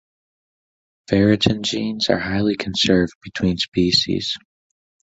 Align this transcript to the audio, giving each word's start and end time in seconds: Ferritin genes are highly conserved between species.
Ferritin 1.11 1.61
genes 1.61 2.09
are 2.09 2.17
highly 2.17 2.55
conserved 2.57 3.13
between 3.23 3.57
species. 3.57 4.35